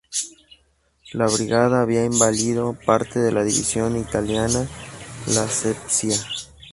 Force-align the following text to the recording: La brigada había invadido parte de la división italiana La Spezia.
La 1.13 1.27
brigada 1.27 1.83
había 1.83 2.03
invadido 2.03 2.75
parte 2.87 3.19
de 3.19 3.31
la 3.31 3.43
división 3.43 3.95
italiana 3.99 4.67
La 5.27 5.47
Spezia. 5.47 6.17